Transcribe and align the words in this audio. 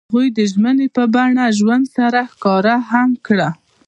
هغوی 0.09 0.27
د 0.37 0.39
ژمنې 0.51 0.87
په 0.95 1.03
بڼه 1.13 1.45
ژوند 1.59 1.85
سره 1.97 2.19
ښکاره 2.31 2.75
هم 2.91 3.09
کړه. 3.25 3.49